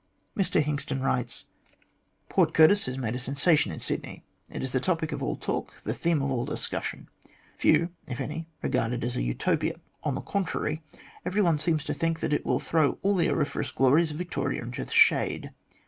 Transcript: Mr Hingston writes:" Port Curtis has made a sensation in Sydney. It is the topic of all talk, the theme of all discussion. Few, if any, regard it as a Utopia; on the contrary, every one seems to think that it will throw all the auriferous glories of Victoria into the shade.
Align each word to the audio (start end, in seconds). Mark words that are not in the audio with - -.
Mr 0.35 0.63
Hingston 0.63 1.03
writes:" 1.03 1.45
Port 2.27 2.55
Curtis 2.55 2.87
has 2.87 2.97
made 2.97 3.13
a 3.13 3.19
sensation 3.19 3.71
in 3.71 3.79
Sydney. 3.79 4.23
It 4.49 4.63
is 4.63 4.71
the 4.71 4.79
topic 4.79 5.11
of 5.11 5.21
all 5.21 5.35
talk, 5.35 5.79
the 5.83 5.93
theme 5.93 6.23
of 6.23 6.31
all 6.31 6.43
discussion. 6.43 7.07
Few, 7.55 7.87
if 8.07 8.19
any, 8.19 8.47
regard 8.63 8.93
it 8.93 9.03
as 9.03 9.15
a 9.15 9.21
Utopia; 9.21 9.75
on 10.01 10.15
the 10.15 10.21
contrary, 10.21 10.81
every 11.23 11.43
one 11.43 11.59
seems 11.59 11.83
to 11.83 11.93
think 11.93 12.19
that 12.21 12.33
it 12.33 12.47
will 12.47 12.59
throw 12.59 12.97
all 13.03 13.13
the 13.13 13.29
auriferous 13.29 13.69
glories 13.69 14.09
of 14.09 14.17
Victoria 14.17 14.63
into 14.63 14.83
the 14.83 14.91
shade. 14.91 15.51